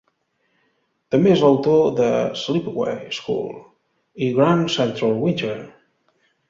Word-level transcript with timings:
També 1.15 1.31
és 1.33 1.43
l'autor 1.45 1.83
de 2.01 2.09
"Sleepaway 2.45 3.13
School" 3.19 3.55
i 4.29 4.33
"Grand 4.41 4.77
Central 4.81 5.19
Winter". 5.27 5.57